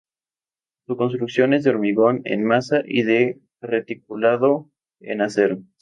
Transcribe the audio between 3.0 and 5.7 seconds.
de reticulado de acero.